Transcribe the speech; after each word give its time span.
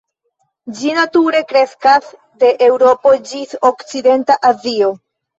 Ĝi 0.77 0.93
nature 0.99 1.41
kreskas 1.51 2.07
de 2.43 2.49
Eŭropo 2.67 3.13
ĝis 3.33 3.53
okcidenta 3.69 4.39
Azio. 4.51 4.89